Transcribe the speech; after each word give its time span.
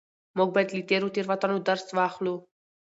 موږ 0.37 0.49
بايد 0.55 0.69
له 0.75 0.81
تېرو 0.89 1.07
تېروتنو 1.15 1.57
درس 1.67 1.85
واخلو. 1.97 2.35